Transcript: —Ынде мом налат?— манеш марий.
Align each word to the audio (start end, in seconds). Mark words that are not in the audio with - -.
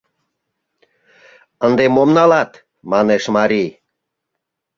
—Ынде 1.65 1.85
мом 1.95 2.09
налат?— 2.17 2.51
манеш 2.91 3.23
марий. 3.35 3.69